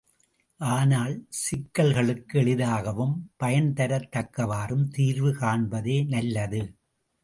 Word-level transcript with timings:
ஆனால் 0.59 1.13
சிக்கல்களுக்கு 1.41 2.39
எளிதாகவும் 2.39 3.13
பயன்தரத் 3.43 4.11
தக்கவாறும் 4.11 4.85
தீர்வு 4.89 5.33
காண்பதே 5.35 5.99
நல்லது. 6.07 6.63